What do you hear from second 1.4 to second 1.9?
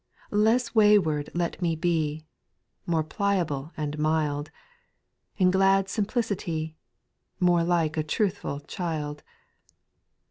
me